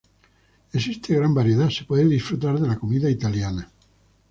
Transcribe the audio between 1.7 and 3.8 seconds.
puede disfrutar de la comida Italiana.